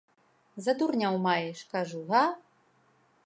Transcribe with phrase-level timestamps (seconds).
[0.67, 2.23] За дурняў маеш, кажу, га?